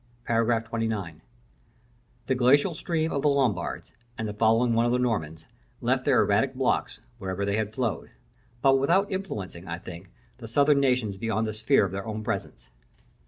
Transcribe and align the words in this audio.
§XXIX. 0.65 1.19
The 2.25 2.33
glacier 2.33 2.73
stream 2.73 3.11
of 3.11 3.21
the 3.21 3.27
Lombards, 3.27 3.93
and 4.17 4.27
the 4.27 4.33
following 4.33 4.73
one 4.73 4.87
of 4.87 4.91
the 4.91 4.97
Normans, 4.97 5.45
left 5.79 6.05
their 6.05 6.21
erratic 6.23 6.55
blocks, 6.55 6.99
wherever 7.19 7.45
they 7.45 7.57
had 7.57 7.71
flowed; 7.71 8.09
but 8.63 8.79
without 8.79 9.11
influencing, 9.11 9.67
I 9.67 9.77
think, 9.77 10.09
the 10.39 10.47
Southern 10.47 10.79
nations 10.79 11.17
beyond 11.17 11.45
the 11.45 11.53
sphere 11.53 11.85
of 11.85 11.91
their 11.91 12.07
own 12.07 12.23
presence. 12.23 12.67